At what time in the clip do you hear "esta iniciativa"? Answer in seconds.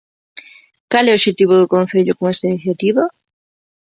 2.33-3.03